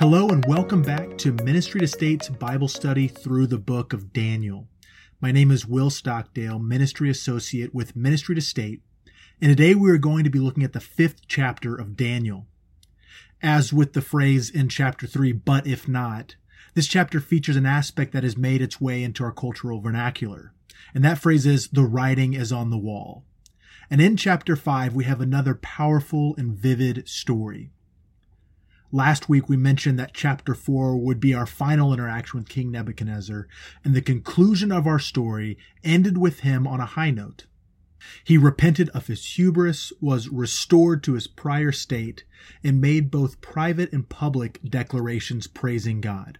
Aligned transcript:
Hello, 0.00 0.28
and 0.28 0.46
welcome 0.46 0.80
back 0.80 1.18
to 1.18 1.32
Ministry 1.32 1.80
to 1.80 1.88
State's 1.88 2.28
Bible 2.28 2.68
study 2.68 3.08
through 3.08 3.48
the 3.48 3.58
book 3.58 3.92
of 3.92 4.12
Daniel. 4.12 4.68
My 5.20 5.32
name 5.32 5.50
is 5.50 5.66
Will 5.66 5.90
Stockdale, 5.90 6.60
Ministry 6.60 7.10
Associate 7.10 7.74
with 7.74 7.96
Ministry 7.96 8.36
to 8.36 8.40
State, 8.40 8.80
and 9.40 9.50
today 9.50 9.74
we 9.74 9.90
are 9.90 9.98
going 9.98 10.22
to 10.22 10.30
be 10.30 10.38
looking 10.38 10.62
at 10.62 10.72
the 10.72 10.78
fifth 10.78 11.26
chapter 11.26 11.74
of 11.74 11.96
Daniel. 11.96 12.46
As 13.42 13.72
with 13.72 13.92
the 13.92 14.00
phrase 14.00 14.50
in 14.50 14.68
chapter 14.68 15.04
3, 15.04 15.32
but 15.32 15.66
if 15.66 15.88
not, 15.88 16.36
this 16.74 16.86
chapter 16.86 17.18
features 17.18 17.56
an 17.56 17.66
aspect 17.66 18.12
that 18.12 18.22
has 18.22 18.36
made 18.36 18.62
its 18.62 18.80
way 18.80 19.02
into 19.02 19.24
our 19.24 19.32
cultural 19.32 19.80
vernacular, 19.80 20.54
and 20.94 21.04
that 21.04 21.18
phrase 21.18 21.44
is 21.44 21.70
the 21.70 21.82
writing 21.82 22.34
is 22.34 22.52
on 22.52 22.70
the 22.70 22.78
wall. 22.78 23.24
And 23.90 24.00
in 24.00 24.16
chapter 24.16 24.54
5, 24.54 24.94
we 24.94 25.06
have 25.06 25.20
another 25.20 25.56
powerful 25.56 26.36
and 26.38 26.56
vivid 26.56 27.08
story. 27.08 27.72
Last 28.90 29.28
week 29.28 29.50
we 29.50 29.56
mentioned 29.58 29.98
that 29.98 30.14
chapter 30.14 30.54
4 30.54 30.96
would 30.96 31.20
be 31.20 31.34
our 31.34 31.44
final 31.44 31.92
interaction 31.92 32.40
with 32.40 32.48
King 32.48 32.70
Nebuchadnezzar, 32.70 33.46
and 33.84 33.94
the 33.94 34.00
conclusion 34.00 34.72
of 34.72 34.86
our 34.86 34.98
story 34.98 35.58
ended 35.84 36.16
with 36.16 36.40
him 36.40 36.66
on 36.66 36.80
a 36.80 36.86
high 36.86 37.10
note. 37.10 37.44
He 38.24 38.38
repented 38.38 38.88
of 38.90 39.08
his 39.08 39.34
hubris, 39.36 39.92
was 40.00 40.28
restored 40.28 41.02
to 41.02 41.14
his 41.14 41.26
prior 41.26 41.70
state, 41.70 42.24
and 42.64 42.80
made 42.80 43.10
both 43.10 43.42
private 43.42 43.92
and 43.92 44.08
public 44.08 44.58
declarations 44.64 45.46
praising 45.46 46.00
God. 46.00 46.38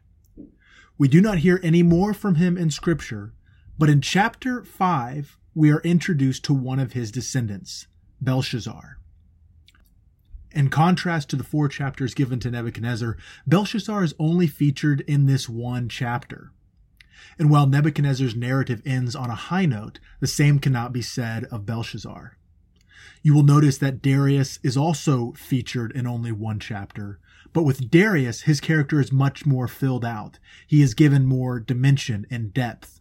We 0.96 1.06
do 1.06 1.20
not 1.20 1.38
hear 1.38 1.60
any 1.62 1.82
more 1.82 2.14
from 2.14 2.36
him 2.36 2.56
in 2.56 2.70
Scripture, 2.70 3.34
but 3.78 3.90
in 3.90 4.00
chapter 4.00 4.64
5 4.64 5.36
we 5.54 5.70
are 5.70 5.80
introduced 5.80 6.44
to 6.44 6.54
one 6.54 6.78
of 6.78 6.94
his 6.94 7.12
descendants, 7.12 7.88
Belshazzar. 8.22 8.97
In 10.52 10.70
contrast 10.70 11.28
to 11.30 11.36
the 11.36 11.44
four 11.44 11.68
chapters 11.68 12.14
given 12.14 12.40
to 12.40 12.50
Nebuchadnezzar, 12.50 13.16
Belshazzar 13.46 14.02
is 14.02 14.14
only 14.18 14.46
featured 14.46 15.02
in 15.02 15.26
this 15.26 15.48
one 15.48 15.88
chapter. 15.88 16.52
And 17.38 17.50
while 17.50 17.66
Nebuchadnezzar's 17.66 18.34
narrative 18.34 18.82
ends 18.84 19.14
on 19.14 19.30
a 19.30 19.34
high 19.34 19.66
note, 19.66 20.00
the 20.20 20.26
same 20.26 20.58
cannot 20.58 20.92
be 20.92 21.02
said 21.02 21.44
of 21.46 21.66
Belshazzar. 21.66 22.36
You 23.22 23.34
will 23.34 23.42
notice 23.42 23.78
that 23.78 24.00
Darius 24.00 24.58
is 24.62 24.76
also 24.76 25.32
featured 25.32 25.92
in 25.92 26.06
only 26.06 26.32
one 26.32 26.60
chapter, 26.60 27.18
but 27.52 27.64
with 27.64 27.90
Darius, 27.90 28.42
his 28.42 28.60
character 28.60 29.00
is 29.00 29.12
much 29.12 29.44
more 29.44 29.68
filled 29.68 30.04
out. 30.04 30.38
He 30.66 30.82
is 30.82 30.94
given 30.94 31.26
more 31.26 31.60
dimension 31.60 32.26
and 32.30 32.54
depth. 32.54 32.97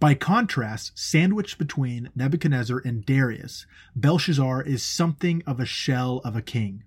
By 0.00 0.14
contrast, 0.14 0.96
sandwiched 0.96 1.58
between 1.58 2.10
Nebuchadnezzar 2.14 2.80
and 2.84 3.04
Darius, 3.04 3.66
Belshazzar 3.96 4.62
is 4.62 4.82
something 4.82 5.42
of 5.44 5.58
a 5.58 5.64
shell 5.64 6.20
of 6.24 6.36
a 6.36 6.42
king. 6.42 6.84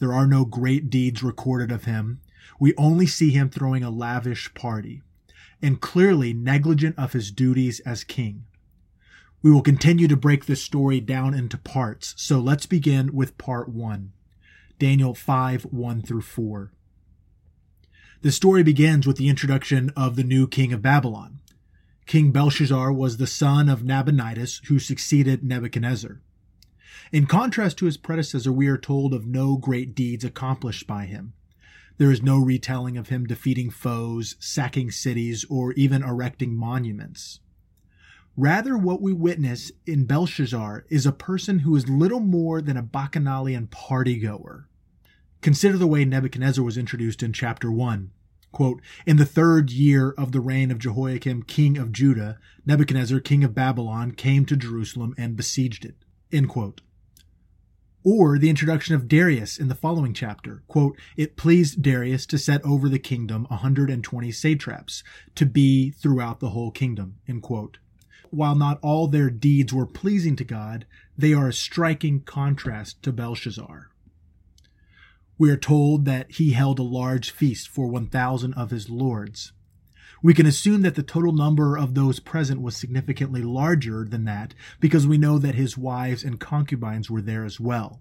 There 0.00 0.12
are 0.12 0.26
no 0.26 0.44
great 0.44 0.90
deeds 0.90 1.22
recorded 1.22 1.72
of 1.72 1.84
him. 1.84 2.20
We 2.60 2.74
only 2.76 3.06
see 3.06 3.30
him 3.30 3.48
throwing 3.48 3.82
a 3.82 3.90
lavish 3.90 4.52
party, 4.52 5.00
and 5.62 5.80
clearly 5.80 6.34
negligent 6.34 6.98
of 6.98 7.14
his 7.14 7.30
duties 7.30 7.80
as 7.80 8.04
king. 8.04 8.44
We 9.40 9.50
will 9.50 9.62
continue 9.62 10.06
to 10.08 10.16
break 10.16 10.44
this 10.44 10.62
story 10.62 11.00
down 11.00 11.32
into 11.32 11.56
parts, 11.56 12.14
so 12.18 12.38
let's 12.38 12.66
begin 12.66 13.14
with 13.14 13.38
part 13.38 13.70
1. 13.70 14.12
Daniel 14.78 15.14
5 15.14 15.64
1 15.70 16.02
through 16.02 16.22
4. 16.22 16.72
The 18.20 18.30
story 18.30 18.62
begins 18.62 19.06
with 19.06 19.16
the 19.16 19.28
introduction 19.28 19.90
of 19.96 20.16
the 20.16 20.24
new 20.24 20.46
king 20.46 20.72
of 20.72 20.82
Babylon. 20.82 21.40
King 22.06 22.30
Belshazzar 22.30 22.92
was 22.92 23.16
the 23.16 23.26
son 23.26 23.68
of 23.68 23.84
Nabonidus, 23.84 24.60
who 24.66 24.78
succeeded 24.78 25.44
Nebuchadnezzar. 25.44 26.20
In 27.10 27.26
contrast 27.26 27.78
to 27.78 27.86
his 27.86 27.96
predecessor, 27.96 28.52
we 28.52 28.66
are 28.66 28.78
told 28.78 29.14
of 29.14 29.26
no 29.26 29.56
great 29.56 29.94
deeds 29.94 30.24
accomplished 30.24 30.86
by 30.86 31.06
him. 31.06 31.32
There 31.98 32.10
is 32.10 32.22
no 32.22 32.38
retelling 32.38 32.96
of 32.96 33.08
him 33.08 33.26
defeating 33.26 33.70
foes, 33.70 34.36
sacking 34.40 34.90
cities, 34.90 35.44
or 35.48 35.72
even 35.72 36.02
erecting 36.02 36.56
monuments. 36.56 37.40
Rather, 38.36 38.78
what 38.78 39.02
we 39.02 39.12
witness 39.12 39.70
in 39.86 40.06
Belshazzar 40.06 40.86
is 40.88 41.04
a 41.04 41.12
person 41.12 41.60
who 41.60 41.76
is 41.76 41.88
little 41.88 42.20
more 42.20 42.62
than 42.62 42.78
a 42.78 42.82
bacchanalian 42.82 43.66
partygoer. 43.66 44.64
Consider 45.42 45.76
the 45.76 45.86
way 45.86 46.04
Nebuchadnezzar 46.04 46.64
was 46.64 46.78
introduced 46.78 47.22
in 47.22 47.32
chapter 47.32 47.70
1. 47.70 48.10
Quote, 48.52 48.82
in 49.06 49.16
the 49.16 49.24
third 49.24 49.70
year 49.70 50.10
of 50.10 50.32
the 50.32 50.40
reign 50.40 50.70
of 50.70 50.78
Jehoiakim, 50.78 51.44
king 51.44 51.78
of 51.78 51.90
Judah, 51.90 52.38
Nebuchadnezzar, 52.66 53.18
king 53.20 53.42
of 53.42 53.54
Babylon, 53.54 54.12
came 54.12 54.44
to 54.46 54.56
Jerusalem 54.56 55.14
and 55.16 55.36
besieged 55.36 55.84
it. 55.84 55.96
End 56.30 56.50
quote. 56.50 56.82
Or 58.04 58.38
the 58.38 58.50
introduction 58.50 58.94
of 58.94 59.08
Darius 59.08 59.58
in 59.58 59.68
the 59.68 59.74
following 59.74 60.12
chapter. 60.12 60.64
Quote, 60.66 60.98
it 61.16 61.36
pleased 61.36 61.82
Darius 61.82 62.26
to 62.26 62.38
set 62.38 62.62
over 62.64 62.88
the 62.88 62.98
kingdom 62.98 63.46
120 63.48 64.32
satraps 64.32 65.02
to 65.34 65.46
be 65.46 65.90
throughout 65.90 66.40
the 66.40 66.50
whole 66.50 66.72
kingdom. 66.72 67.16
End 67.28 67.42
quote. 67.42 67.78
While 68.30 68.56
not 68.56 68.78
all 68.82 69.08
their 69.08 69.30
deeds 69.30 69.72
were 69.72 69.86
pleasing 69.86 70.36
to 70.36 70.44
God, 70.44 70.86
they 71.16 71.32
are 71.32 71.48
a 71.48 71.52
striking 71.52 72.20
contrast 72.20 73.02
to 73.02 73.12
Belshazzar. 73.12 73.91
We 75.38 75.50
are 75.50 75.56
told 75.56 76.04
that 76.04 76.30
he 76.32 76.52
held 76.52 76.78
a 76.78 76.84
large 76.84 77.30
feast 77.30 77.68
for 77.68 77.88
1,000 77.88 78.54
of 78.54 78.70
his 78.70 78.88
lords. 78.88 79.52
We 80.22 80.34
can 80.34 80.46
assume 80.46 80.82
that 80.82 80.94
the 80.94 81.02
total 81.02 81.32
number 81.32 81.76
of 81.76 81.94
those 81.94 82.20
present 82.20 82.62
was 82.62 82.76
significantly 82.76 83.42
larger 83.42 84.04
than 84.04 84.24
that 84.24 84.54
because 84.78 85.06
we 85.06 85.18
know 85.18 85.38
that 85.38 85.56
his 85.56 85.76
wives 85.76 86.22
and 86.22 86.38
concubines 86.38 87.10
were 87.10 87.22
there 87.22 87.44
as 87.44 87.58
well. 87.58 88.00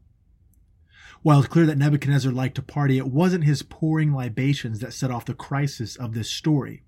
While 1.23 1.39
it's 1.39 1.47
clear 1.47 1.65
that 1.65 1.77
Nebuchadnezzar 1.77 2.31
liked 2.31 2.55
to 2.55 2.61
party, 2.61 2.97
it 2.97 3.07
wasn't 3.07 3.43
his 3.43 3.63
pouring 3.63 4.13
libations 4.13 4.79
that 4.79 4.93
set 4.93 5.11
off 5.11 5.25
the 5.25 5.33
crisis 5.33 5.95
of 5.95 6.13
this 6.13 6.29
story. 6.29 6.83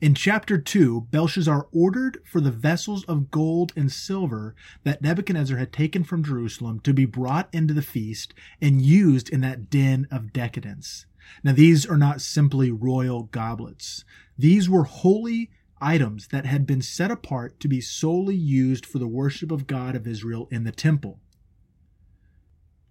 In 0.00 0.14
chapter 0.14 0.58
2, 0.58 1.08
Belshazzar 1.10 1.68
ordered 1.72 2.18
for 2.24 2.40
the 2.40 2.50
vessels 2.50 3.04
of 3.04 3.30
gold 3.30 3.72
and 3.76 3.90
silver 3.90 4.54
that 4.84 5.02
Nebuchadnezzar 5.02 5.58
had 5.58 5.72
taken 5.72 6.04
from 6.04 6.24
Jerusalem 6.24 6.80
to 6.80 6.92
be 6.92 7.04
brought 7.04 7.48
into 7.52 7.74
the 7.74 7.82
feast 7.82 8.34
and 8.60 8.82
used 8.82 9.28
in 9.28 9.40
that 9.40 9.70
den 9.70 10.06
of 10.10 10.32
decadence. 10.32 11.06
Now, 11.42 11.52
these 11.52 11.86
are 11.86 11.96
not 11.96 12.20
simply 12.20 12.70
royal 12.70 13.24
goblets. 13.24 14.04
These 14.38 14.68
were 14.68 14.84
holy 14.84 15.50
items 15.80 16.28
that 16.28 16.46
had 16.46 16.66
been 16.66 16.82
set 16.82 17.10
apart 17.10 17.60
to 17.60 17.68
be 17.68 17.80
solely 17.80 18.36
used 18.36 18.86
for 18.86 18.98
the 18.98 19.08
worship 19.08 19.50
of 19.50 19.66
God 19.66 19.94
of 19.94 20.06
Israel 20.06 20.48
in 20.50 20.64
the 20.64 20.72
temple. 20.72 21.20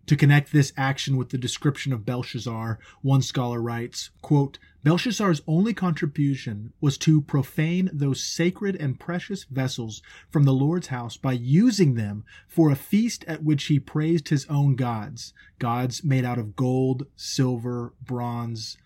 To 0.08 0.16
connect 0.16 0.52
this 0.52 0.72
action 0.78 1.18
with 1.18 1.30
the 1.30 1.38
description 1.38 1.92
of 1.92 2.06
Belshazzar, 2.06 2.78
one 3.02 3.24
scholar 3.24 3.60
writes, 3.60 4.12
quote, 4.22 4.60
Belshazzar's 4.84 5.42
only 5.48 5.74
contribution 5.74 6.74
was 6.80 7.00
to 7.00 7.22
profane 7.22 7.90
those 7.92 8.24
sacred 8.24 8.76
and 8.76 9.00
precious 9.00 9.46
vessels 9.46 10.04
from 10.30 10.44
the 10.44 10.54
Lord's 10.54 10.88
house 10.88 11.18
by 11.18 11.32
using 11.34 11.96
them 11.96 12.24
for 12.48 12.70
a 12.70 12.76
feast 12.76 13.26
at 13.28 13.44
which 13.44 13.66
he 13.66 13.80
praised 13.80 14.30
his 14.30 14.46
own 14.46 14.76
gods, 14.76 15.34
gods 15.58 16.04
made 16.04 16.24
out 16.24 16.38
of 16.38 16.56
gold, 16.56 17.08
silver, 17.16 17.94
bronze, 18.00 18.78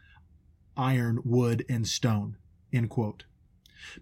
iron, 0.78 1.20
wood, 1.26 1.66
and 1.68 1.86
stone. 1.86 2.38
End 2.72 2.90
quote. 2.90 3.26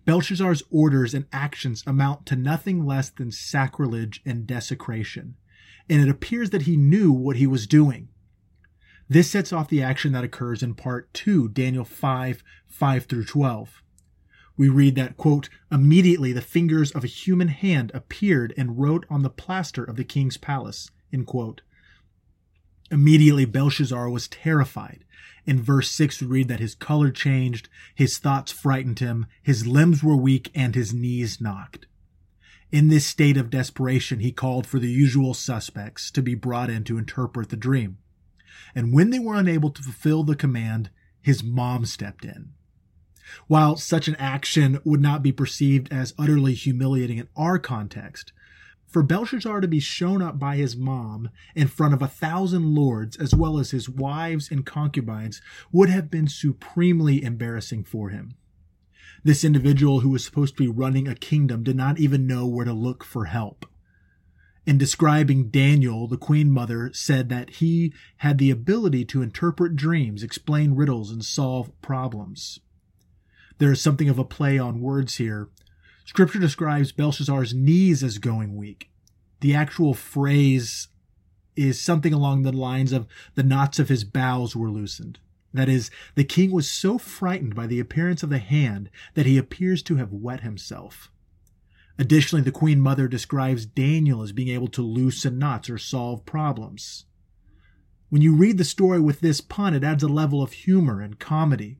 Belshazzar's 0.05 0.61
orders 0.69 1.15
and 1.15 1.25
actions 1.33 1.83
amount 1.87 2.27
to 2.27 2.35
nothing 2.35 2.85
less 2.85 3.09
than 3.09 3.31
sacrilege 3.31 4.21
and 4.23 4.45
desecration 4.45 5.35
and 5.89 6.01
it 6.01 6.09
appears 6.09 6.49
that 6.49 6.63
he 6.63 6.77
knew 6.77 7.11
what 7.11 7.37
he 7.37 7.47
was 7.47 7.67
doing. 7.67 8.09
This 9.09 9.29
sets 9.29 9.53
off 9.53 9.69
the 9.69 9.81
action 9.81 10.11
that 10.11 10.23
occurs 10.23 10.61
in 10.61 10.73
part 10.73 11.13
2, 11.13 11.49
Daniel 11.49 11.85
5 11.85 12.43
5 12.67 13.05
through 13.05 13.25
12. 13.25 13.81
We 14.57 14.69
read 14.69 14.95
that, 14.95 15.17
quote, 15.17 15.49
immediately 15.71 16.33
the 16.33 16.41
fingers 16.41 16.91
of 16.91 17.03
a 17.03 17.07
human 17.07 17.47
hand 17.47 17.91
appeared 17.93 18.53
and 18.57 18.79
wrote 18.79 19.05
on 19.09 19.21
the 19.21 19.29
plaster 19.29 19.83
of 19.83 19.95
the 19.95 20.03
king's 20.03 20.37
palace, 20.37 20.89
end 21.13 21.27
quote. 21.27 21.61
Immediately 22.91 23.45
Belshazzar 23.45 24.09
was 24.09 24.27
terrified. 24.27 25.05
In 25.45 25.61
verse 25.61 25.89
6, 25.91 26.21
we 26.21 26.27
read 26.27 26.47
that 26.47 26.59
his 26.59 26.75
color 26.75 27.11
changed, 27.11 27.69
his 27.95 28.17
thoughts 28.17 28.51
frightened 28.51 28.99
him, 28.99 29.27
his 29.41 29.67
limbs 29.67 30.03
were 30.03 30.15
weak, 30.15 30.51
and 30.55 30.73
his 30.75 30.93
knees 30.93 31.39
knocked. 31.39 31.85
In 32.71 32.89
this 32.89 33.05
state 33.05 33.37
of 33.37 33.49
desperation, 33.49 34.19
he 34.19 34.31
called 34.31 34.67
for 34.67 34.77
the 34.77 34.89
usual 34.89 35.33
suspects 35.33 36.11
to 36.11 36.21
be 36.21 36.35
brought 36.35 36.69
in 36.69 36.83
to 36.85 36.97
interpret 36.97 37.49
the 37.49 37.55
dream. 37.55 37.97
And 38.75 38.93
when 38.93 39.09
they 39.09 39.19
were 39.19 39.35
unable 39.35 39.69
to 39.71 39.81
fulfill 39.81 40.23
the 40.23 40.35
command, 40.35 40.89
his 41.21 41.43
mom 41.43 41.85
stepped 41.85 42.25
in. 42.25 42.49
While 43.47 43.77
such 43.77 44.07
an 44.07 44.15
action 44.15 44.79
would 44.83 45.01
not 45.01 45.23
be 45.23 45.31
perceived 45.31 45.91
as 45.91 46.13
utterly 46.17 46.53
humiliating 46.53 47.17
in 47.17 47.29
our 47.35 47.57
context, 47.57 48.33
for 48.85 49.03
Belshazzar 49.03 49.61
to 49.61 49.67
be 49.67 49.79
shown 49.79 50.21
up 50.21 50.39
by 50.39 50.55
his 50.55 50.75
mom 50.75 51.29
in 51.55 51.67
front 51.67 51.93
of 51.93 52.01
a 52.01 52.07
thousand 52.07 52.73
lords 52.73 53.17
as 53.17 53.35
well 53.35 53.59
as 53.59 53.71
his 53.71 53.89
wives 53.89 54.49
and 54.49 54.65
concubines 54.65 55.41
would 55.71 55.89
have 55.89 56.09
been 56.09 56.27
supremely 56.27 57.23
embarrassing 57.23 57.83
for 57.83 58.09
him. 58.09 58.35
This 59.23 59.43
individual 59.43 60.01
who 60.01 60.09
was 60.09 60.23
supposed 60.23 60.57
to 60.57 60.63
be 60.63 60.69
running 60.69 61.07
a 61.07 61.15
kingdom 61.15 61.63
did 61.63 61.75
not 61.75 61.99
even 61.99 62.27
know 62.27 62.45
where 62.45 62.65
to 62.65 62.73
look 62.73 63.03
for 63.03 63.25
help. 63.25 63.65
In 64.65 64.77
describing 64.77 65.49
Daniel, 65.49 66.07
the 66.07 66.17
queen 66.17 66.51
mother 66.51 66.91
said 66.93 67.29
that 67.29 67.51
he 67.51 67.93
had 68.17 68.37
the 68.37 68.51
ability 68.51 69.05
to 69.05 69.21
interpret 69.21 69.77
dreams, 69.77 70.23
explain 70.23 70.75
riddles, 70.75 71.09
and 71.09 71.23
solve 71.23 71.71
problems. 71.81 72.59
There 73.59 73.71
is 73.71 73.81
something 73.81 74.09
of 74.09 74.19
a 74.19 74.25
play 74.25 74.59
on 74.59 74.81
words 74.81 75.15
here. 75.15 75.49
Scripture 76.05 76.39
describes 76.39 76.91
Belshazzar's 76.91 77.53
knees 77.53 78.03
as 78.03 78.17
going 78.17 78.55
weak. 78.55 78.89
The 79.39 79.55
actual 79.55 79.93
phrase 79.93 80.89
is 81.55 81.81
something 81.81 82.13
along 82.13 82.43
the 82.43 82.51
lines 82.51 82.91
of 82.91 83.07
the 83.35 83.43
knots 83.43 83.79
of 83.79 83.89
his 83.89 84.03
bowels 84.03 84.55
were 84.55 84.69
loosened. 84.69 85.19
That 85.57 85.69
is, 85.69 85.89
the 86.13 86.23
king 86.23 86.51
was 86.51 86.69
so 86.69 86.99
frightened 86.99 87.55
by 87.55 87.65
the 87.65 87.79
appearance 87.79 88.21
of 88.21 88.29
the 88.29 88.37
hand 88.37 88.91
that 89.15 89.25
he 89.25 89.39
appears 89.39 89.81
to 89.83 89.95
have 89.95 90.13
wet 90.13 90.41
himself. 90.41 91.11
Additionally, 91.97 92.43
the 92.43 92.51
Queen 92.51 92.79
Mother 92.79 93.07
describes 93.07 93.65
Daniel 93.65 94.21
as 94.21 94.31
being 94.31 94.49
able 94.49 94.67
to 94.67 94.83
loosen 94.83 95.39
knots 95.39 95.67
or 95.67 95.79
solve 95.79 96.27
problems. 96.27 97.05
When 98.09 98.21
you 98.21 98.35
read 98.35 98.59
the 98.59 98.63
story 98.63 98.99
with 98.99 99.19
this 99.21 99.41
pun, 99.41 99.73
it 99.73 99.83
adds 99.83 100.03
a 100.03 100.07
level 100.07 100.43
of 100.43 100.51
humor 100.51 101.01
and 101.01 101.17
comedy. 101.17 101.79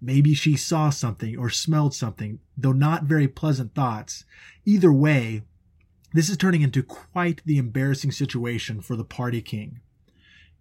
Maybe 0.00 0.32
she 0.32 0.56
saw 0.56 0.90
something 0.90 1.36
or 1.36 1.50
smelled 1.50 1.94
something, 1.94 2.38
though 2.56 2.70
not 2.70 3.02
very 3.02 3.26
pleasant 3.26 3.74
thoughts. 3.74 4.24
Either 4.64 4.92
way, 4.92 5.42
this 6.14 6.30
is 6.30 6.36
turning 6.36 6.62
into 6.62 6.84
quite 6.84 7.42
the 7.44 7.58
embarrassing 7.58 8.12
situation 8.12 8.80
for 8.80 8.94
the 8.94 9.04
party 9.04 9.42
king. 9.42 9.80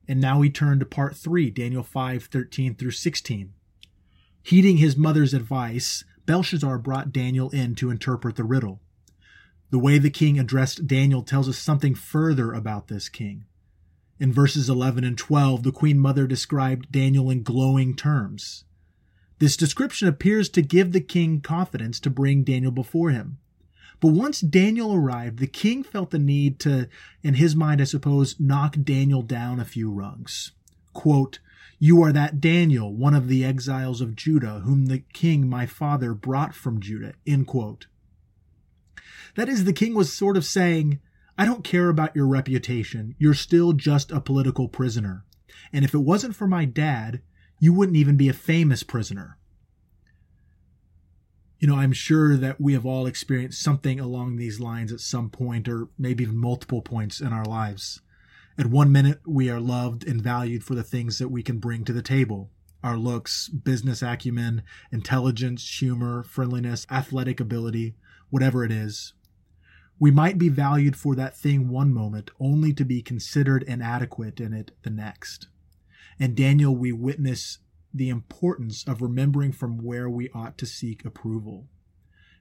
And 0.10 0.20
now 0.20 0.40
we 0.40 0.50
turn 0.50 0.80
to 0.80 0.88
part 0.88 1.16
3, 1.16 1.52
Daniel 1.52 1.84
5 1.84 2.24
13 2.24 2.74
through 2.74 2.92
16. 2.92 3.54
Heeding 4.42 4.78
his 4.78 4.98
mother's 4.98 5.36
advice, 5.36 6.04
Belshazzar 6.26 6.80
brought 6.80 7.14
Daniel 7.14 7.52
in 7.52 7.76
to 7.76 7.92
interpret 7.92 8.36
the 8.36 8.44
riddle. 8.44 8.82
The 9.70 9.78
way 9.78 10.00
the 10.00 10.10
king 10.10 10.40
addressed 10.40 10.88
Daniel 10.88 11.22
tells 11.22 11.48
us 11.48 11.60
something 11.60 11.94
further 11.94 12.54
about 12.54 12.88
this 12.88 13.08
king. 13.08 13.46
In 14.20 14.34
verses 14.34 14.68
11 14.68 15.04
and 15.04 15.16
12, 15.16 15.62
the 15.62 15.72
queen 15.72 16.00
mother 16.00 16.26
described 16.26 16.92
Daniel 16.92 17.30
in 17.30 17.44
glowing 17.44 17.96
terms. 17.96 18.64
This 19.38 19.56
description 19.56 20.08
appears 20.08 20.50
to 20.50 20.64
give 20.64 20.92
the 20.92 21.02
king 21.02 21.40
confidence 21.40 22.00
to 22.00 22.10
bring 22.10 22.44
Daniel 22.44 22.72
before 22.72 23.12
him. 23.12 23.38
But 24.00 24.14
once 24.14 24.40
Daniel 24.40 24.94
arrived, 24.94 25.40
the 25.40 25.48
king 25.48 25.84
felt 25.84 26.12
the 26.12 26.20
need 26.20 26.60
to, 26.62 26.88
in 27.22 27.34
his 27.34 27.56
mind, 27.56 27.82
I 27.82 27.86
suppose, 27.86 28.40
knock 28.40 28.78
Daniel 28.82 29.22
down 29.22 29.60
a 29.60 29.66
few 29.66 29.92
rungs. 29.92 30.52
Quote, 30.94 31.40
you 31.82 32.02
are 32.04 32.12
that 32.12 32.42
Daniel, 32.42 32.94
one 32.94 33.14
of 33.14 33.30
the 33.30 33.46
exiles 33.46 34.02
of 34.02 34.16
Judah, 34.16 34.62
whom 34.66 34.88
the 34.88 35.00
king 35.14 35.48
my 35.48 35.66
father 35.66 36.14
brought 36.14 36.54
from 36.54 36.82
Judah. 36.82 37.14
End 37.26 37.48
quote. 37.48 37.88
That 39.36 39.48
is, 39.48 39.64
the 39.64 39.74
king 39.74 39.94
was 39.94 40.12
sort 40.12 40.36
of 40.36 40.44
saying, 40.44 41.00
I 41.38 41.46
don't 41.46 41.64
care 41.64 41.88
about 41.88 42.16
your 42.16 42.28
reputation. 42.28 43.16
You're 43.18 43.34
still 43.34 43.72
just 43.72 44.12
a 44.12 44.20
political 44.20 44.68
prisoner. 44.68 45.24
And 45.72 45.86
if 45.86 45.94
it 45.94 46.00
wasn't 46.00 46.36
for 46.36 46.48
my 46.48 46.66
dad, 46.66 47.22
you 47.60 47.74
wouldn't 47.74 47.98
even 47.98 48.18
be 48.18 48.28
a 48.28 48.34
famous 48.34 48.84
prisoner. 48.84 49.38
You 51.60 51.68
know, 51.68 51.76
I'm 51.76 51.92
sure 51.92 52.38
that 52.38 52.62
we 52.62 52.72
have 52.72 52.86
all 52.86 53.06
experienced 53.06 53.62
something 53.62 54.00
along 54.00 54.38
these 54.38 54.62
lines 54.62 54.94
at 54.94 55.02
some 55.02 55.30
point, 55.30 55.68
or 55.68 55.90
maybe 55.98 56.24
even 56.24 56.38
multiple 56.38 56.82
points 56.82 57.20
in 57.20 57.34
our 57.34 57.44
lives. 57.44 58.02
At 58.58 58.68
one 58.68 58.94
minute, 58.94 59.20
we 59.26 59.50
are 59.50 59.60
loved 59.60 60.08
and 60.08 60.22
valued 60.22 60.64
for 60.64 60.74
the 60.74 60.84
things 60.84 61.18
that 61.20 61.28
we 61.28 61.44
can 61.44 61.60
bring 61.60 61.84
to 61.86 61.94
the 61.94 62.02
table 62.02 62.50
our 62.82 62.98
looks, 62.98 63.50
business 63.50 64.02
acumen, 64.02 64.64
intelligence, 64.90 65.80
humor, 65.80 66.24
friendliness, 66.24 66.88
athletic 66.90 67.42
ability, 67.42 67.94
whatever 68.30 68.64
it 68.64 68.72
is. 68.72 69.14
We 70.00 70.12
might 70.12 70.38
be 70.38 70.48
valued 70.48 70.96
for 70.96 71.14
that 71.16 71.38
thing 71.38 71.68
one 71.68 71.94
moment, 71.94 72.32
only 72.40 72.72
to 72.74 72.86
be 72.86 73.02
considered 73.02 73.64
inadequate 73.64 74.40
in 74.40 74.54
it 74.54 74.72
the 74.84 74.90
next. 74.90 75.48
In 76.20 76.36
Daniel, 76.36 76.74
we 76.74 76.94
witness 76.94 77.58
the 77.94 78.10
importance 78.10 78.84
of 78.88 79.02
remembering 79.02 79.52
from 79.52 79.84
where 79.84 80.10
we 80.10 80.30
ought 80.30 80.58
to 80.58 80.66
seek 80.66 81.04
approval. 81.06 81.68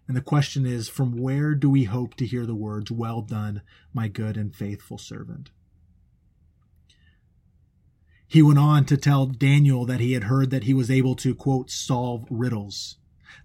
And 0.06 0.16
the 0.16 0.22
question 0.22 0.64
is, 0.64 0.88
from 0.88 1.16
where 1.16 1.54
do 1.54 1.68
we 1.68 1.84
hope 1.84 2.14
to 2.14 2.26
hear 2.26 2.46
the 2.46 2.54
words, 2.54 2.90
Well 2.90 3.22
done, 3.22 3.62
my 3.92 4.08
good 4.08 4.36
and 4.36 4.54
faithful 4.54 4.98
servant? 4.98 5.50
He 8.26 8.42
went 8.42 8.58
on 8.58 8.84
to 8.86 8.96
tell 8.96 9.26
Daniel 9.26 9.86
that 9.86 10.00
he 10.00 10.12
had 10.12 10.24
heard 10.24 10.50
that 10.50 10.64
he 10.64 10.74
was 10.74 10.90
able 10.90 11.14
to, 11.16 11.34
quote, 11.34 11.70
solve 11.70 12.26
riddles. 12.30 12.96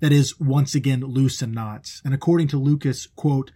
That 0.02 0.12
is, 0.12 0.40
once 0.40 0.76
again, 0.76 1.02
loosen 1.02 1.54
knots. 1.54 2.02
And 2.04 2.14
according 2.14 2.50
to 2.50 2.58
Lucas, 2.58 3.08
quote, 3.08 3.52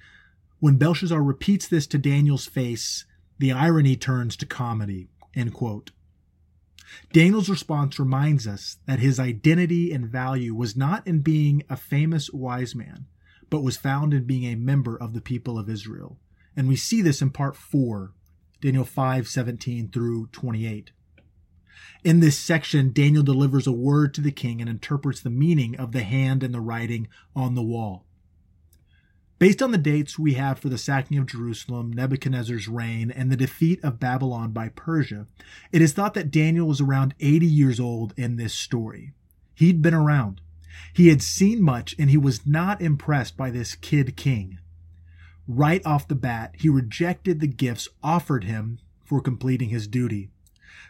when 0.59 0.77
Belshazzar 0.77 1.21
repeats 1.21 1.67
this 1.67 1.85
to 1.87 1.97
Daniel's 1.97 2.47
face, 2.47 3.05
the 3.39 3.51
irony 3.51 3.95
turns 3.95 4.35
to 4.37 4.45
comedy, 4.45 5.09
end 5.35 5.53
quote. 5.53 5.91
Daniel's 7.11 7.49
response 7.49 7.99
reminds 7.99 8.47
us 8.47 8.77
that 8.85 8.99
his 8.99 9.19
identity 9.19 9.91
and 9.91 10.07
value 10.07 10.55
was 10.55 10.75
not 10.75 11.05
in 11.05 11.19
being 11.19 11.63
a 11.69 11.77
famous 11.77 12.31
wise 12.31 12.75
man, 12.75 13.05
but 13.49 13.63
was 13.63 13.77
found 13.77 14.13
in 14.13 14.23
being 14.23 14.45
a 14.45 14.55
member 14.55 14.97
of 14.97 15.13
the 15.13 15.21
people 15.21 15.57
of 15.59 15.69
Israel. 15.69 16.17
And 16.55 16.67
we 16.67 16.75
see 16.75 17.01
this 17.01 17.21
in 17.21 17.29
part 17.29 17.55
4, 17.55 18.13
Daniel 18.61 18.85
5 18.85 19.27
17 19.27 19.89
through 19.89 20.27
28. 20.31 20.91
In 22.03 22.19
this 22.19 22.37
section, 22.37 22.91
Daniel 22.91 23.23
delivers 23.23 23.67
a 23.67 23.71
word 23.71 24.13
to 24.15 24.21
the 24.21 24.31
king 24.31 24.61
and 24.61 24.69
interprets 24.69 25.21
the 25.21 25.29
meaning 25.29 25.75
of 25.75 25.91
the 25.91 26.03
hand 26.03 26.41
and 26.41 26.53
the 26.53 26.61
writing 26.61 27.07
on 27.35 27.55
the 27.55 27.61
wall. 27.61 28.06
Based 29.39 29.61
on 29.61 29.71
the 29.71 29.77
dates 29.77 30.17
we 30.17 30.33
have 30.33 30.57
for 30.57 30.69
the 30.69 30.79
sacking 30.79 31.19
of 31.19 31.27
Jerusalem, 31.27 31.93
Nebuchadnezzar's 31.93 32.67
reign, 32.67 33.11
and 33.11 33.31
the 33.31 33.37
defeat 33.37 33.83
of 33.83 33.99
Babylon 33.99 34.51
by 34.51 34.69
Persia, 34.69 35.27
it 35.71 35.81
is 35.81 35.93
thought 35.93 36.15
that 36.15 36.31
Daniel 36.31 36.67
was 36.67 36.81
around 36.81 37.13
80 37.19 37.45
years 37.45 37.79
old 37.79 38.15
in 38.17 38.37
this 38.37 38.55
story. 38.55 39.13
He'd 39.53 39.81
been 39.81 39.93
around. 39.93 40.41
He 40.91 41.09
had 41.09 41.21
seen 41.21 41.61
much, 41.61 41.95
and 41.99 42.09
he 42.09 42.17
was 42.17 42.47
not 42.47 42.81
impressed 42.81 43.37
by 43.37 43.51
this 43.51 43.75
kid 43.75 44.17
king. 44.17 44.57
Right 45.47 45.85
off 45.85 46.07
the 46.07 46.15
bat, 46.15 46.55
he 46.57 46.67
rejected 46.67 47.39
the 47.39 47.47
gifts 47.47 47.87
offered 48.03 48.43
him 48.43 48.79
for 49.05 49.21
completing 49.21 49.69
his 49.69 49.87
duty. 49.87 50.29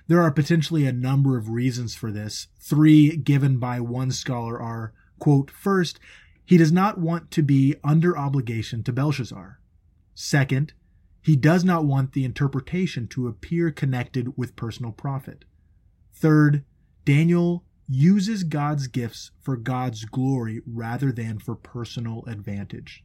There 0.07 0.21
are 0.21 0.31
potentially 0.31 0.85
a 0.85 0.93
number 0.93 1.37
of 1.37 1.49
reasons 1.49 1.95
for 1.95 2.11
this. 2.11 2.47
Three 2.59 3.17
given 3.17 3.59
by 3.59 3.81
one 3.81 4.11
scholar 4.11 4.59
are, 4.59 4.93
quote, 5.19 5.51
first, 5.51 5.99
he 6.47 6.55
does 6.55 6.71
not 6.71 6.97
want 6.97 7.29
to 7.29 7.43
be 7.43 7.75
under 7.83 8.17
obligation 8.17 8.81
to 8.81 8.93
Belshazzar. 8.93 9.59
Second, 10.15 10.71
he 11.21 11.35
does 11.35 11.65
not 11.65 11.83
want 11.83 12.13
the 12.13 12.23
interpretation 12.23 13.05
to 13.09 13.27
appear 13.27 13.69
connected 13.69 14.37
with 14.37 14.55
personal 14.55 14.93
profit. 14.93 15.43
Third, 16.13 16.63
Daniel 17.03 17.65
uses 17.89 18.45
God's 18.45 18.87
gifts 18.87 19.31
for 19.41 19.57
God's 19.57 20.05
glory 20.05 20.61
rather 20.65 21.11
than 21.11 21.37
for 21.37 21.53
personal 21.53 22.23
advantage. 22.27 23.03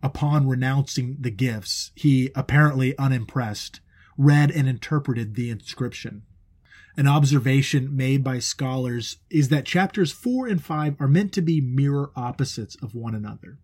Upon 0.00 0.46
renouncing 0.46 1.16
the 1.18 1.32
gifts, 1.32 1.90
he, 1.96 2.30
apparently 2.36 2.96
unimpressed, 2.98 3.80
read 4.16 4.52
and 4.52 4.68
interpreted 4.68 5.34
the 5.34 5.50
inscription. 5.50 6.22
An 6.98 7.06
observation 7.06 7.96
made 7.96 8.24
by 8.24 8.40
scholars 8.40 9.18
is 9.30 9.50
that 9.50 9.64
chapters 9.64 10.10
4 10.10 10.48
and 10.48 10.60
5 10.60 10.96
are 11.00 11.06
meant 11.06 11.32
to 11.34 11.40
be 11.40 11.60
mirror 11.60 12.10
opposites 12.16 12.74
of 12.82 12.92
one 12.92 13.14
another. 13.14 13.60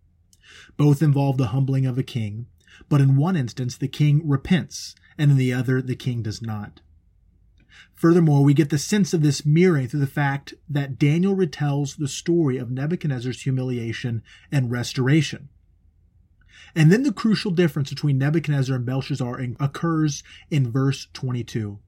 Both 0.77 1.03
involve 1.03 1.35
the 1.35 1.47
humbling 1.47 1.85
of 1.85 1.97
a 1.97 2.03
king, 2.03 2.45
but 2.87 3.01
in 3.01 3.17
one 3.17 3.35
instance 3.35 3.75
the 3.75 3.89
king 3.89 4.25
repents, 4.25 4.95
and 5.17 5.31
in 5.31 5.37
the 5.37 5.51
other 5.51 5.81
the 5.81 5.97
king 5.97 6.21
does 6.21 6.41
not. 6.41 6.79
Furthermore, 7.93 8.41
we 8.41 8.53
get 8.53 8.69
the 8.69 8.77
sense 8.77 9.13
of 9.13 9.21
this 9.21 9.45
mirroring 9.45 9.89
through 9.89 9.99
the 9.99 10.07
fact 10.07 10.53
that 10.69 10.97
Daniel 10.97 11.35
retells 11.35 11.97
the 11.97 12.07
story 12.07 12.57
of 12.57 12.71
Nebuchadnezzar's 12.71 13.41
humiliation 13.41 14.23
and 14.49 14.71
restoration. 14.71 15.49
And 16.73 16.89
then 16.89 17.03
the 17.03 17.11
crucial 17.11 17.51
difference 17.51 17.89
between 17.89 18.17
Nebuchadnezzar 18.17 18.77
and 18.77 18.85
Belshazzar 18.85 19.41
occurs 19.59 20.23
in 20.49 20.71
verse 20.71 21.09
22. 21.11 21.79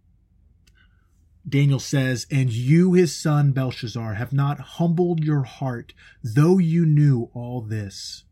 Daniel 1.48 1.80
says, 1.80 2.27
And 2.30 2.51
you, 2.51 2.94
his 2.94 3.16
son 3.16 3.51
Belshazzar, 3.51 4.16
have 4.16 4.34
not 4.34 4.60
humbled 4.60 5.24
your 5.24 5.44
heart, 5.44 5.94
though 6.24 6.58
you 6.58 6.86
knew 6.86 7.30
all 7.34 7.62
this. 7.62 8.25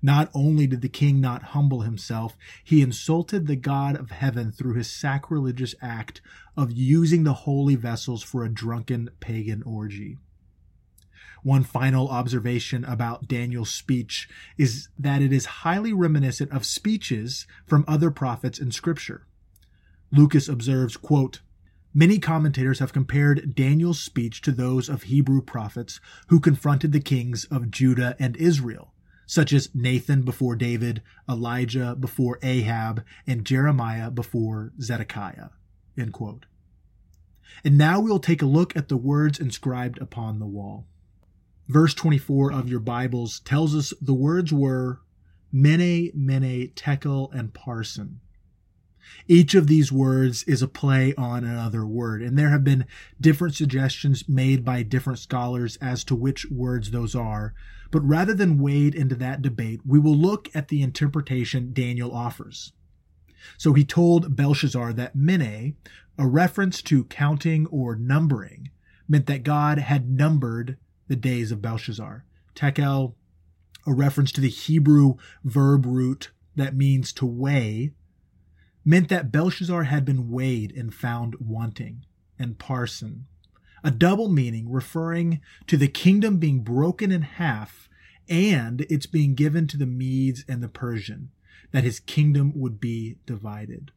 Not 0.00 0.30
only 0.32 0.66
did 0.66 0.80
the 0.80 0.88
king 0.88 1.20
not 1.20 1.42
humble 1.42 1.80
himself, 1.80 2.36
he 2.62 2.82
insulted 2.82 3.46
the 3.46 3.56
God 3.56 3.96
of 3.96 4.10
heaven 4.10 4.52
through 4.52 4.74
his 4.74 4.90
sacrilegious 4.90 5.74
act 5.82 6.20
of 6.56 6.70
using 6.70 7.24
the 7.24 7.32
holy 7.32 7.74
vessels 7.74 8.22
for 8.22 8.44
a 8.44 8.52
drunken 8.52 9.10
pagan 9.18 9.62
orgy. 9.64 10.18
One 11.42 11.64
final 11.64 12.08
observation 12.08 12.84
about 12.84 13.28
Daniel's 13.28 13.70
speech 13.70 14.28
is 14.56 14.88
that 14.98 15.22
it 15.22 15.32
is 15.32 15.46
highly 15.46 15.92
reminiscent 15.92 16.52
of 16.52 16.66
speeches 16.66 17.46
from 17.66 17.84
other 17.88 18.10
prophets 18.10 18.58
in 18.58 18.70
scripture. 18.70 19.27
Lucas 20.10 20.48
observes, 20.48 20.96
quote, 20.96 21.40
Many 21.94 22.18
commentators 22.18 22.78
have 22.78 22.92
compared 22.92 23.54
Daniel's 23.54 24.00
speech 24.00 24.40
to 24.42 24.52
those 24.52 24.88
of 24.88 25.04
Hebrew 25.04 25.42
prophets 25.42 26.00
who 26.28 26.38
confronted 26.38 26.92
the 26.92 27.00
kings 27.00 27.44
of 27.46 27.70
Judah 27.70 28.14
and 28.18 28.36
Israel, 28.36 28.92
such 29.26 29.52
as 29.52 29.74
Nathan 29.74 30.22
before 30.22 30.54
David, 30.54 31.02
Elijah 31.28 31.96
before 31.98 32.38
Ahab, 32.42 33.04
and 33.26 33.44
Jeremiah 33.44 34.10
before 34.10 34.72
Zedekiah. 34.80 35.48
And 37.64 37.76
now 37.78 38.00
we'll 38.00 38.20
take 38.20 38.42
a 38.42 38.46
look 38.46 38.76
at 38.76 38.88
the 38.88 38.96
words 38.96 39.40
inscribed 39.40 39.98
upon 39.98 40.38
the 40.38 40.46
wall. 40.46 40.86
Verse 41.68 41.94
24 41.94 42.52
of 42.52 42.68
your 42.68 42.80
Bibles 42.80 43.40
tells 43.40 43.74
us 43.74 43.92
the 44.00 44.14
words 44.14 44.52
were 44.52 45.00
Mene, 45.50 46.10
Mene, 46.14 46.70
Tekel, 46.74 47.30
and 47.32 47.52
Parsin. 47.52 48.20
Each 49.26 49.54
of 49.54 49.66
these 49.66 49.92
words 49.92 50.42
is 50.44 50.62
a 50.62 50.68
play 50.68 51.14
on 51.16 51.44
another 51.44 51.86
word, 51.86 52.22
and 52.22 52.38
there 52.38 52.50
have 52.50 52.64
been 52.64 52.86
different 53.20 53.54
suggestions 53.54 54.28
made 54.28 54.64
by 54.64 54.82
different 54.82 55.18
scholars 55.18 55.76
as 55.80 56.04
to 56.04 56.14
which 56.14 56.50
words 56.50 56.90
those 56.90 57.14
are. 57.14 57.54
But 57.90 58.06
rather 58.06 58.34
than 58.34 58.58
wade 58.58 58.94
into 58.94 59.14
that 59.16 59.42
debate, 59.42 59.80
we 59.86 59.98
will 59.98 60.16
look 60.16 60.48
at 60.54 60.68
the 60.68 60.82
interpretation 60.82 61.72
Daniel 61.72 62.14
offers. 62.14 62.72
So 63.56 63.72
he 63.72 63.84
told 63.84 64.36
Belshazzar 64.36 64.92
that 64.94 65.16
Mene, 65.16 65.76
a 66.18 66.26
reference 66.26 66.82
to 66.82 67.04
counting 67.04 67.66
or 67.66 67.96
numbering, 67.96 68.70
meant 69.08 69.26
that 69.26 69.42
God 69.42 69.78
had 69.78 70.10
numbered 70.10 70.76
the 71.06 71.16
days 71.16 71.50
of 71.50 71.62
Belshazzar. 71.62 72.24
Tekel, 72.54 73.14
a 73.86 73.94
reference 73.94 74.32
to 74.32 74.40
the 74.40 74.50
Hebrew 74.50 75.14
verb 75.44 75.86
root 75.86 76.30
that 76.56 76.76
means 76.76 77.12
to 77.14 77.24
weigh, 77.24 77.92
meant 78.88 79.10
that 79.10 79.30
Belshazzar 79.30 79.82
had 79.82 80.06
been 80.06 80.30
weighed 80.30 80.74
and 80.74 80.94
found 80.94 81.36
wanting, 81.38 82.06
and 82.38 82.58
Parsin, 82.58 83.24
a 83.84 83.90
double 83.90 84.30
meaning 84.30 84.72
referring 84.72 85.42
to 85.66 85.76
the 85.76 85.88
kingdom 85.88 86.38
being 86.38 86.60
broken 86.60 87.12
in 87.12 87.20
half 87.20 87.90
and 88.30 88.80
its 88.88 89.04
being 89.04 89.34
given 89.34 89.66
to 89.66 89.76
the 89.76 89.84
Medes 89.84 90.42
and 90.48 90.62
the 90.62 90.70
Persian, 90.70 91.28
that 91.70 91.84
his 91.84 92.00
kingdom 92.00 92.50
would 92.54 92.80
be 92.80 93.18
divided. 93.26 93.90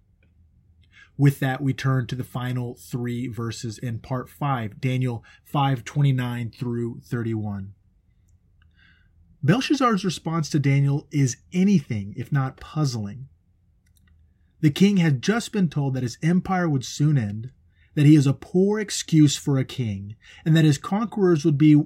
With 1.17 1.39
that, 1.39 1.61
we 1.61 1.73
turn 1.73 2.05
to 2.07 2.15
the 2.15 2.25
final 2.25 2.75
three 2.75 3.29
verses 3.29 3.77
in 3.77 3.99
part 3.99 4.29
five, 4.29 4.81
Daniel 4.81 5.23
5 5.45 5.85
29 5.85 6.51
through 6.51 6.99
31. 7.05 7.75
Belshazzar's 9.41 10.03
response 10.03 10.49
to 10.49 10.59
Daniel 10.59 11.07
is 11.11 11.37
anything 11.53 12.13
if 12.17 12.29
not 12.29 12.59
puzzling. 12.59 13.29
The 14.61 14.69
king 14.69 14.97
had 14.97 15.23
just 15.23 15.51
been 15.51 15.69
told 15.69 15.95
that 15.95 16.03
his 16.03 16.19
empire 16.21 16.69
would 16.69 16.85
soon 16.85 17.17
end, 17.17 17.51
that 17.95 18.05
he 18.05 18.15
is 18.15 18.27
a 18.27 18.33
poor 18.33 18.79
excuse 18.79 19.35
for 19.35 19.57
a 19.57 19.65
king, 19.65 20.15
and 20.45 20.55
that 20.55 20.65
his 20.65 20.77
conquerors 20.77 21.43
would 21.43 21.57
be 21.57 21.81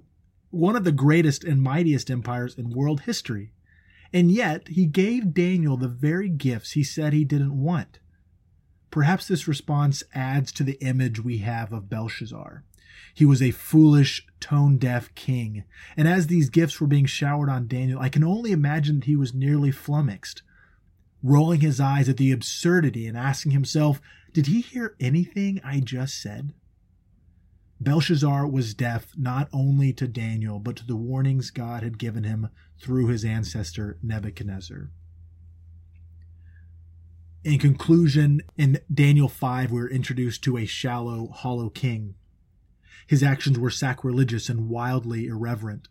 one 0.52 0.76
of 0.76 0.84
the 0.84 0.92
greatest 0.92 1.44
and 1.44 1.62
mightiest 1.62 2.12
empires 2.12 2.56
in 2.56 2.70
world 2.70 3.02
history. 3.02 3.54
And 4.14 4.30
yet, 4.30 4.68
he 4.68 4.86
gave 4.86 5.34
Daniel 5.34 5.78
the 5.78 5.88
very 5.88 6.30
gifts 6.30 6.74
he 6.74 6.84
said 6.84 7.14
he 7.14 7.26
didn't 7.26 7.60
want. 7.60 8.00
Perhaps 8.92 9.28
this 9.28 9.48
response 9.48 10.04
adds 10.14 10.52
to 10.54 10.64
the 10.64 10.80
image 10.82 11.24
we 11.24 11.40
have 11.40 11.74
of 11.74 11.90
Belshazzar. 11.90 12.64
He 13.14 13.26
was 13.26 13.42
a 13.42 13.52
foolish, 13.52 14.26
tone 14.40 14.78
deaf 14.78 15.14
king, 15.16 15.64
and 15.98 16.08
as 16.08 16.28
these 16.28 16.50
gifts 16.50 16.80
were 16.80 16.88
being 16.88 17.06
showered 17.06 17.50
on 17.50 17.68
Daniel, 17.68 18.00
I 18.00 18.10
can 18.10 18.24
only 18.24 18.52
imagine 18.52 19.00
that 19.00 19.06
he 19.06 19.16
was 19.16 19.34
nearly 19.34 19.72
flummoxed 19.72 20.44
rolling 21.26 21.62
his 21.62 21.80
eyes 21.80 22.08
at 22.08 22.18
the 22.18 22.32
absurdity 22.32 23.08
and 23.08 23.18
asking 23.18 23.52
himself, 23.52 24.00
Did 24.32 24.46
he 24.46 24.62
hear 24.62 24.96
anything 25.00 25.60
I 25.64 25.80
just 25.80 26.22
said? 26.22 26.54
Belshazzar 27.82 28.48
was 28.48 28.76
deaf 28.76 29.12
not 29.18 29.50
only 29.52 29.92
to 29.94 30.08
Daniel, 30.08 30.60
but 30.60 30.76
to 30.78 30.86
the 30.86 30.96
warnings 30.96 31.50
God 31.50 31.82
had 31.82 31.98
given 31.98 32.24
him 32.24 32.50
through 32.80 33.08
his 33.08 33.26
ancestor 33.26 33.98
Nebuchadnezzar. 34.04 34.92
In 37.44 37.60
conclusion, 37.60 38.42
in 38.56 38.80
Daniel 38.94 39.28
5, 39.28 39.72
we're 39.72 39.90
introduced 39.90 40.44
to 40.44 40.58
a 40.58 40.66
shallow, 40.66 41.28
hollow 41.28 41.70
king. 41.70 42.16
His 43.08 43.24
actions 43.24 43.60
were 43.60 43.70
sacrilegious 43.70 44.48
and 44.48 44.70
wildly 44.70 45.26
irreverent. 45.28 45.88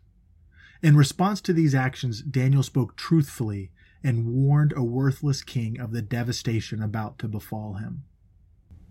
In 0.81 0.97
response 0.97 1.39
to 1.41 1.53
these 1.53 1.75
actions, 1.75 2.21
Daniel 2.21 2.63
spoke 2.63 2.95
truthfully 2.95 3.71
and 4.05 4.27
warned 4.27 4.71
a 4.77 4.83
worthless 4.83 5.41
king 5.41 5.79
of 5.79 5.91
the 5.91 6.01
devastation 6.01 6.81
about 6.81 7.17
to 7.17 7.27
befall 7.27 7.73
him. 7.73 8.03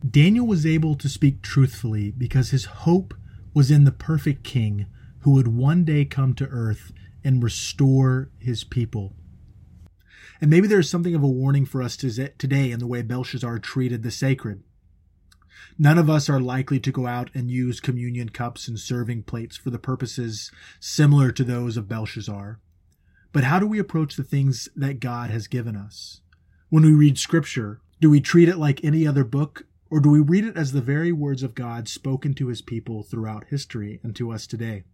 Daniel 0.08 0.46
was 0.46 0.66
able 0.66 0.96
to 0.96 1.08
speak 1.08 1.40
truthfully 1.40 2.10
because 2.10 2.50
his 2.50 2.64
hope 2.64 3.14
was 3.54 3.70
in 3.70 3.84
the 3.84 3.92
perfect 3.92 4.42
king 4.42 4.86
who 5.20 5.30
would 5.30 5.48
one 5.48 5.84
day 5.84 6.04
come 6.04 6.34
to 6.34 6.48
earth 6.48 6.92
and 7.22 7.42
restore 7.42 8.30
his 8.38 8.64
people. 8.64 9.14
And 10.40 10.50
maybe 10.50 10.66
there's 10.66 10.90
something 10.90 11.14
of 11.14 11.22
a 11.22 11.28
warning 11.28 11.64
for 11.64 11.80
us 11.80 11.96
today 11.96 12.72
in 12.72 12.80
the 12.80 12.86
way 12.86 13.00
Belshazzar 13.00 13.60
treated 13.60 14.02
the 14.02 14.10
sacred. 14.10 14.64
None 15.78 15.96
of 15.96 16.10
us 16.10 16.28
are 16.28 16.40
likely 16.40 16.80
to 16.80 16.92
go 16.92 17.06
out 17.06 17.30
and 17.34 17.50
use 17.50 17.80
communion 17.80 18.30
cups 18.30 18.66
and 18.66 18.78
serving 18.78 19.22
plates 19.22 19.56
for 19.56 19.70
the 19.70 19.78
purposes 19.78 20.50
similar 20.80 21.30
to 21.30 21.44
those 21.44 21.76
of 21.76 21.88
Belshazzar. 21.88 22.60
But 23.34 23.42
how 23.42 23.58
do 23.58 23.66
we 23.66 23.80
approach 23.80 24.14
the 24.14 24.22
things 24.22 24.68
that 24.76 25.00
God 25.00 25.28
has 25.28 25.48
given 25.48 25.74
us? 25.74 26.20
When 26.68 26.84
we 26.84 26.92
read 26.92 27.18
scripture, 27.18 27.80
do 28.00 28.08
we 28.08 28.20
treat 28.20 28.48
it 28.48 28.58
like 28.58 28.84
any 28.84 29.08
other 29.08 29.24
book, 29.24 29.66
or 29.90 29.98
do 29.98 30.08
we 30.08 30.20
read 30.20 30.44
it 30.44 30.56
as 30.56 30.70
the 30.70 30.80
very 30.80 31.10
words 31.10 31.42
of 31.42 31.56
God 31.56 31.88
spoken 31.88 32.34
to 32.34 32.46
his 32.46 32.62
people 32.62 33.02
throughout 33.02 33.48
history 33.48 33.98
and 34.04 34.14
to 34.14 34.30
us 34.30 34.46
today? 34.46 34.84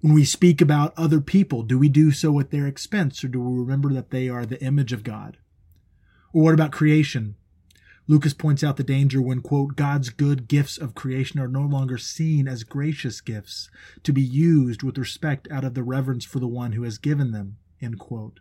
When 0.00 0.14
we 0.14 0.24
speak 0.24 0.60
about 0.60 0.94
other 0.96 1.20
people, 1.20 1.64
do 1.64 1.76
we 1.76 1.88
do 1.88 2.12
so 2.12 2.38
at 2.38 2.52
their 2.52 2.68
expense, 2.68 3.24
or 3.24 3.28
do 3.28 3.40
we 3.40 3.58
remember 3.58 3.92
that 3.94 4.10
they 4.10 4.28
are 4.28 4.46
the 4.46 4.62
image 4.62 4.92
of 4.92 5.02
God? 5.02 5.36
Or 6.32 6.44
what 6.44 6.54
about 6.54 6.70
creation? 6.70 7.34
Lucas 8.10 8.34
points 8.34 8.64
out 8.64 8.76
the 8.76 8.82
danger 8.82 9.22
when, 9.22 9.40
quote, 9.40 9.76
God's 9.76 10.10
good 10.10 10.48
gifts 10.48 10.76
of 10.76 10.96
creation 10.96 11.38
are 11.38 11.46
no 11.46 11.62
longer 11.62 11.96
seen 11.96 12.48
as 12.48 12.64
gracious 12.64 13.20
gifts 13.20 13.70
to 14.02 14.12
be 14.12 14.20
used 14.20 14.82
with 14.82 14.98
respect 14.98 15.46
out 15.48 15.62
of 15.62 15.74
the 15.74 15.84
reverence 15.84 16.24
for 16.24 16.40
the 16.40 16.48
one 16.48 16.72
who 16.72 16.82
has 16.82 16.98
given 16.98 17.30
them, 17.30 17.58
end 17.80 18.00
quote. 18.00 18.40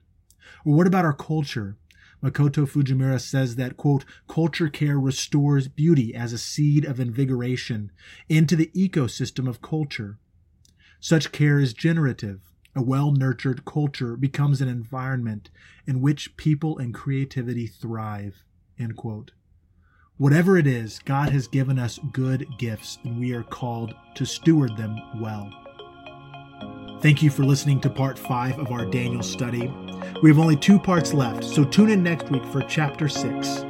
Or 0.66 0.74
what 0.74 0.88
about 0.88 1.06
our 1.06 1.14
culture? 1.14 1.78
Makoto 2.24 2.68
Fujimura 2.68 3.22
says 3.22 3.58
that, 3.58 3.78
quote, 3.78 4.06
culture 4.28 4.70
care 4.70 5.00
restores 5.00 5.68
beauty 5.68 6.16
as 6.16 6.34
a 6.34 6.40
seed 6.40 6.84
of 6.84 7.00
invigoration 7.00 7.92
into 8.28 8.56
the 8.56 8.72
ecosystem 8.76 9.48
of 9.48 9.62
culture. 9.62 10.18
Such 11.00 11.32
care 11.32 11.60
is 11.60 11.76
generative. 11.76 12.42
A 12.76 12.82
well 12.82 13.12
nurtured 13.12 13.66
culture 13.66 14.18
becomes 14.18 14.62
an 14.62 14.68
environment 14.68 15.52
in 15.86 16.02
which 16.02 16.38
people 16.38 16.80
and 16.80 16.92
creativity 16.92 17.68
thrive, 17.68 18.44
end 18.80 18.96
quote. 18.96 19.34
Whatever 20.20 20.58
it 20.58 20.68
is, 20.68 21.00
God 21.06 21.30
has 21.30 21.48
given 21.48 21.80
us 21.80 21.98
good 22.12 22.46
gifts, 22.58 22.98
and 23.06 23.18
we 23.18 23.32
are 23.32 23.42
called 23.42 23.96
to 24.16 24.26
steward 24.26 24.76
them 24.76 25.00
well. 25.22 25.50
Thank 27.02 27.24
you 27.24 27.30
for 27.30 27.46
listening 27.46 27.80
to 27.80 27.90
part 27.90 28.20
five 28.20 28.60
of 28.60 28.70
our 28.70 28.86
Daniel 28.86 29.24
study. 29.24 29.74
We 30.22 30.30
have 30.30 30.38
only 30.38 30.58
two 30.58 30.78
parts 30.78 31.14
left, 31.14 31.46
so 31.46 31.64
tune 31.64 31.90
in 31.90 32.04
next 32.04 32.30
week 32.32 32.44
for 32.48 32.62
chapter 32.64 33.08
six. 33.08 33.64